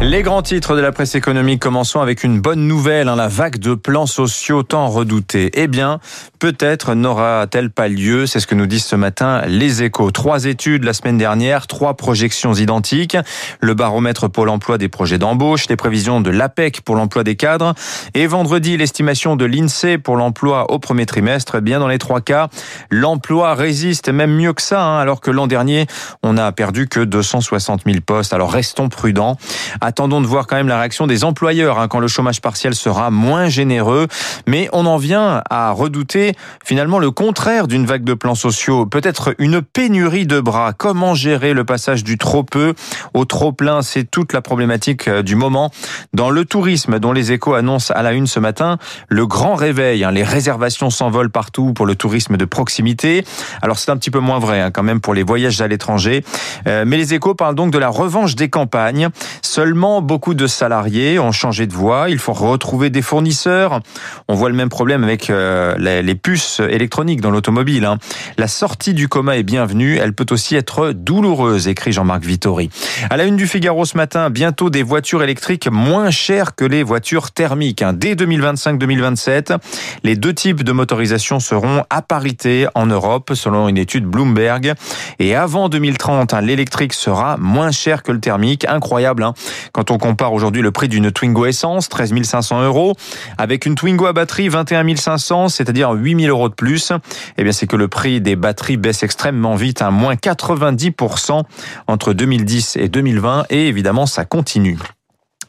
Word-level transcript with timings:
Les 0.00 0.22
grands 0.22 0.40
titres 0.40 0.74
de 0.74 0.80
la 0.80 0.92
presse 0.92 1.14
économique, 1.14 1.60
commençons 1.60 2.00
avec 2.00 2.24
une 2.24 2.40
bonne 2.40 2.66
nouvelle, 2.66 3.08
hein, 3.08 3.16
la 3.16 3.28
vague 3.28 3.58
de 3.58 3.74
plans 3.74 4.06
sociaux 4.06 4.62
tant 4.62 4.88
redoutée. 4.88 5.50
Eh 5.52 5.66
bien, 5.66 6.00
peut-être 6.38 6.94
n'aura-t-elle 6.94 7.70
pas 7.70 7.88
lieu, 7.88 8.26
c'est 8.26 8.40
ce 8.40 8.46
que 8.46 8.54
nous 8.54 8.66
disent 8.66 8.86
ce 8.86 8.96
matin 8.96 9.42
les 9.46 9.82
échos. 9.82 10.10
Trois 10.10 10.46
études 10.46 10.84
la 10.84 10.94
semaine 10.94 11.18
dernière, 11.18 11.66
trois 11.66 11.94
projections 11.94 12.54
identiques, 12.54 13.18
le 13.60 13.74
baromètre 13.74 14.30
Pôle 14.30 14.48
emploi 14.48 14.78
des 14.78 14.88
projets 14.88 15.18
d'embauche, 15.18 15.68
les 15.68 15.76
prévisions 15.76 16.22
de 16.22 16.30
l'APEC 16.30 16.80
pour 16.80 16.96
l'emploi 16.96 17.24
des 17.24 17.36
cadres, 17.36 17.74
et 18.14 18.26
vendredi, 18.26 18.78
l'estimation 18.78 19.36
de 19.36 19.44
l'INSEE 19.44 19.98
pour 19.98 20.16
l'emploi 20.16 20.70
au 20.70 20.78
premier 20.78 21.04
trimestre. 21.04 21.56
Eh 21.56 21.60
bien, 21.60 21.78
dans 21.78 21.88
les 21.88 21.98
trois 21.98 22.22
cas, 22.22 22.48
l'emploi 22.90 23.54
résiste 23.54 24.08
même 24.08 24.34
mieux 24.34 24.54
que 24.54 24.62
ça, 24.62 24.82
hein, 24.82 24.98
alors 24.98 25.20
que 25.20 25.30
l'an 25.30 25.46
dernier, 25.46 25.86
on 26.22 26.38
a 26.38 26.50
perdu 26.52 26.88
que 26.88 27.00
260 27.00 27.82
000 27.84 27.98
postes. 28.00 28.29
Alors 28.32 28.50
restons 28.52 28.88
prudents. 28.88 29.36
Attendons 29.80 30.20
de 30.20 30.26
voir 30.26 30.46
quand 30.46 30.56
même 30.56 30.68
la 30.68 30.78
réaction 30.78 31.06
des 31.06 31.24
employeurs 31.24 31.78
hein, 31.78 31.88
quand 31.88 32.00
le 32.00 32.08
chômage 32.08 32.40
partiel 32.40 32.74
sera 32.74 33.10
moins 33.10 33.48
généreux. 33.48 34.06
Mais 34.46 34.68
on 34.72 34.86
en 34.86 34.96
vient 34.96 35.42
à 35.48 35.70
redouter 35.72 36.32
finalement 36.64 36.98
le 36.98 37.10
contraire 37.10 37.66
d'une 37.66 37.86
vague 37.86 38.04
de 38.04 38.14
plans 38.14 38.34
sociaux. 38.34 38.86
Peut-être 38.86 39.34
une 39.38 39.62
pénurie 39.62 40.26
de 40.26 40.40
bras. 40.40 40.72
Comment 40.72 41.14
gérer 41.14 41.52
le 41.52 41.64
passage 41.64 42.04
du 42.04 42.18
trop 42.18 42.42
peu 42.42 42.74
au 43.14 43.24
trop 43.24 43.52
plein? 43.52 43.82
C'est 43.82 44.04
toute 44.04 44.32
la 44.32 44.42
problématique 44.42 45.08
euh, 45.08 45.22
du 45.22 45.34
moment. 45.34 45.70
Dans 46.12 46.30
le 46.30 46.44
tourisme, 46.44 46.98
dont 46.98 47.12
les 47.12 47.32
échos 47.32 47.54
annoncent 47.54 47.92
à 47.94 48.02
la 48.02 48.12
une 48.12 48.26
ce 48.26 48.40
matin, 48.40 48.78
le 49.08 49.26
grand 49.26 49.54
réveil. 49.54 50.04
Hein, 50.04 50.10
les 50.10 50.22
réservations 50.22 50.90
s'envolent 50.90 51.30
partout 51.30 51.72
pour 51.72 51.86
le 51.86 51.94
tourisme 51.94 52.36
de 52.36 52.44
proximité. 52.44 53.24
Alors 53.62 53.78
c'est 53.78 53.90
un 53.90 53.96
petit 53.96 54.10
peu 54.10 54.20
moins 54.20 54.38
vrai 54.38 54.60
hein, 54.60 54.70
quand 54.70 54.82
même 54.82 55.00
pour 55.00 55.14
les 55.14 55.22
voyages 55.22 55.60
à 55.60 55.68
l'étranger. 55.68 56.24
Euh, 56.66 56.84
mais 56.86 56.96
les 56.96 57.14
échos 57.14 57.34
parlent 57.34 57.54
donc 57.54 57.70
de 57.70 57.78
la 57.78 57.88
revanche 57.88 58.09
des 58.10 58.48
campagnes. 58.48 59.08
Seulement, 59.40 60.02
beaucoup 60.02 60.34
de 60.34 60.46
salariés 60.46 61.18
ont 61.18 61.32
changé 61.32 61.66
de 61.66 61.72
voie. 61.72 62.10
Il 62.10 62.18
faut 62.18 62.32
retrouver 62.32 62.90
des 62.90 63.02
fournisseurs. 63.02 63.80
On 64.28 64.34
voit 64.34 64.48
le 64.48 64.56
même 64.56 64.68
problème 64.68 65.04
avec 65.04 65.30
euh, 65.30 65.76
les 65.78 66.14
puces 66.14 66.60
électroniques 66.60 67.20
dans 67.20 67.30
l'automobile. 67.30 67.84
Hein. 67.84 67.98
La 68.36 68.48
sortie 68.48 68.94
du 68.94 69.08
coma 69.08 69.36
est 69.36 69.44
bienvenue. 69.44 69.96
Elle 69.96 70.12
peut 70.12 70.26
aussi 70.30 70.56
être 70.56 70.92
douloureuse, 70.92 71.68
écrit 71.68 71.92
Jean-Marc 71.92 72.24
Vittori. 72.24 72.68
À 73.10 73.16
la 73.16 73.24
une 73.24 73.36
du 73.36 73.46
Figaro 73.46 73.84
ce 73.84 73.96
matin, 73.96 74.28
bientôt 74.28 74.70
des 74.70 74.82
voitures 74.82 75.22
électriques 75.22 75.68
moins 75.70 76.10
chères 76.10 76.56
que 76.56 76.64
les 76.64 76.82
voitures 76.82 77.30
thermiques. 77.30 77.82
Hein. 77.82 77.92
Dès 77.92 78.14
2025-2027, 78.14 79.56
les 80.02 80.16
deux 80.16 80.34
types 80.34 80.64
de 80.64 80.72
motorisation 80.72 81.38
seront 81.38 81.84
à 81.90 82.02
parité 82.02 82.66
en 82.74 82.86
Europe, 82.86 83.32
selon 83.34 83.68
une 83.68 83.78
étude 83.78 84.04
Bloomberg. 84.04 84.74
Et 85.20 85.36
avant 85.36 85.68
2030, 85.68 86.34
hein, 86.34 86.40
l'électrique 86.40 86.92
sera 86.92 87.36
moins 87.36 87.70
que 88.02 88.12
le 88.12 88.20
thermique. 88.20 88.66
Incroyable, 88.68 89.22
hein 89.22 89.34
quand 89.72 89.90
on 89.90 89.98
compare 89.98 90.32
aujourd'hui 90.32 90.62
le 90.62 90.70
prix 90.70 90.88
d'une 90.88 91.10
Twingo 91.10 91.46
essence, 91.46 91.88
13 91.88 92.22
500 92.22 92.62
euros, 92.62 92.94
avec 93.38 93.66
une 93.66 93.74
Twingo 93.74 94.06
à 94.06 94.12
batterie, 94.12 94.48
21 94.48 94.96
500, 94.96 95.48
c'est-à-dire 95.48 95.90
8 95.92 96.22
000 96.22 96.30
euros 96.30 96.48
de 96.48 96.54
plus. 96.54 96.92
Eh 97.38 97.42
bien, 97.42 97.52
c'est 97.52 97.66
que 97.66 97.76
le 97.76 97.88
prix 97.88 98.20
des 98.20 98.36
batteries 98.36 98.76
baisse 98.76 99.02
extrêmement 99.02 99.54
vite, 99.54 99.82
à 99.82 99.88
hein, 99.88 99.90
moins 99.90 100.14
90% 100.14 101.42
entre 101.86 102.12
2010 102.12 102.76
et 102.76 102.88
2020, 102.88 103.44
et 103.50 103.68
évidemment, 103.68 104.06
ça 104.06 104.24
continue. 104.24 104.78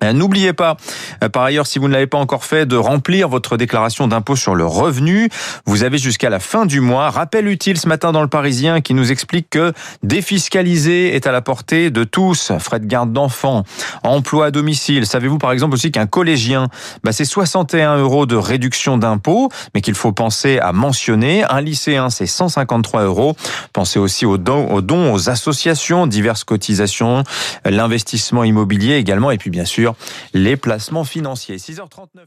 Euh, 0.03 0.13
n'oubliez 0.13 0.53
pas, 0.53 0.77
euh, 1.23 1.29
par 1.29 1.43
ailleurs, 1.43 1.67
si 1.67 1.79
vous 1.79 1.87
ne 1.87 1.93
l'avez 1.93 2.07
pas 2.07 2.17
encore 2.17 2.43
fait, 2.43 2.65
de 2.65 2.75
remplir 2.75 3.29
votre 3.29 3.57
déclaration 3.57 4.07
d'impôt 4.07 4.35
sur 4.35 4.55
le 4.55 4.65
revenu. 4.65 5.29
Vous 5.65 5.83
avez 5.83 5.97
jusqu'à 5.97 6.29
la 6.29 6.39
fin 6.39 6.65
du 6.65 6.79
mois. 6.79 7.09
Rappel 7.09 7.47
utile 7.47 7.77
ce 7.77 7.87
matin 7.87 8.11
dans 8.11 8.21
le 8.21 8.27
Parisien 8.27 8.81
qui 8.81 8.93
nous 8.93 9.11
explique 9.11 9.49
que 9.49 9.73
défiscaliser 10.03 11.15
est 11.15 11.27
à 11.27 11.31
la 11.31 11.41
portée 11.41 11.91
de 11.91 12.03
tous. 12.03 12.51
Frais 12.59 12.79
de 12.79 12.85
garde 12.85 13.13
d'enfants, 13.13 13.63
emploi 14.03 14.47
à 14.47 14.51
domicile. 14.51 15.05
Savez-vous 15.05 15.37
par 15.37 15.51
exemple 15.51 15.75
aussi 15.75 15.91
qu'un 15.91 16.07
collégien, 16.07 16.67
bah, 17.03 17.11
c'est 17.11 17.25
61 17.25 17.97
euros 17.97 18.25
de 18.25 18.35
réduction 18.35 18.97
d'impôt, 18.97 19.49
mais 19.75 19.81
qu'il 19.81 19.95
faut 19.95 20.11
penser 20.11 20.59
à 20.59 20.73
mentionner. 20.73 21.43
Un 21.43 21.61
lycéen, 21.61 22.09
c'est 22.09 22.25
153 22.25 23.03
euros. 23.03 23.35
Pensez 23.73 23.99
aussi 23.99 24.25
aux 24.25 24.37
dons, 24.37 24.67
aux 24.71 24.81
dons, 24.81 25.13
aux 25.13 25.29
associations, 25.29 26.07
diverses 26.07 26.43
cotisations, 26.43 27.23
l'investissement 27.65 28.43
immobilier 28.43 28.95
également, 28.95 29.31
et 29.31 29.37
puis 29.37 29.49
bien 29.49 29.65
sûr 29.65 29.90
les 30.33 30.57
placements 30.57 31.03
financiers. 31.03 31.57
6h39. 31.57 32.25